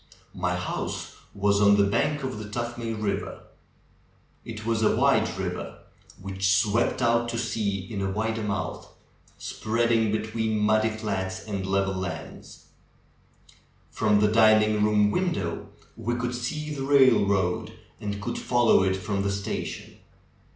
My 0.33 0.55
house 0.55 1.15
was 1.35 1.61
on 1.61 1.75
the 1.77 1.83
bank 1.83 2.23
of 2.23 2.39
the 2.39 2.45
Tuthmay 2.49 2.93
River. 2.95 3.43
It 4.43 4.65
was 4.65 4.81
a 4.81 4.95
wide 4.95 5.29
river, 5.37 5.77
which 6.19 6.55
swept 6.57 7.03
out 7.03 7.29
to 7.29 7.37
sea 7.37 7.81
in 7.87 8.01
a 8.01 8.09
wider 8.09 8.41
mouth, 8.41 8.89
spreading 9.37 10.11
between 10.11 10.57
muddy 10.57 10.89
flats 10.89 11.45
and 11.45 11.67
level 11.67 11.93
lands. 11.93 12.69
From 13.91 14.21
the 14.21 14.31
dining 14.31 14.83
room 14.83 15.11
window 15.11 15.67
we 15.95 16.15
could 16.15 16.33
see 16.33 16.73
the 16.73 16.81
railroad 16.81 17.73
and 17.99 18.19
could 18.19 18.39
fol 18.39 18.69
low 18.69 18.81
it 18.83 18.95
from 18.95 19.21
the 19.21 19.31
station. 19.31 19.99